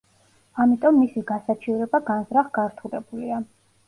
[0.63, 3.39] ამიტომ მისი გასაჩივრება განზრახ გართულებულია.